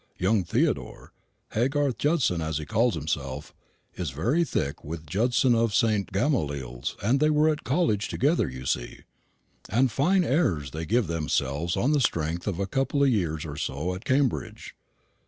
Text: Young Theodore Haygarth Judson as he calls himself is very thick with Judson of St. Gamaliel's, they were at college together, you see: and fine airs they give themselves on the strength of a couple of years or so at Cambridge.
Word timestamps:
Young 0.17 0.43
Theodore 0.43 1.13
Haygarth 1.53 1.99
Judson 1.99 2.41
as 2.41 2.57
he 2.57 2.65
calls 2.65 2.95
himself 2.95 3.53
is 3.93 4.09
very 4.09 4.43
thick 4.43 4.83
with 4.83 5.05
Judson 5.05 5.53
of 5.53 5.75
St. 5.75 6.11
Gamaliel's, 6.11 6.95
they 7.03 7.29
were 7.29 7.49
at 7.49 7.63
college 7.63 8.07
together, 8.07 8.49
you 8.49 8.65
see: 8.65 9.01
and 9.69 9.91
fine 9.91 10.23
airs 10.23 10.71
they 10.71 10.87
give 10.87 11.05
themselves 11.05 11.77
on 11.77 11.91
the 11.91 12.01
strength 12.01 12.47
of 12.47 12.57
a 12.59 12.65
couple 12.65 13.03
of 13.03 13.09
years 13.09 13.45
or 13.45 13.57
so 13.57 13.93
at 13.93 14.03
Cambridge. 14.03 14.75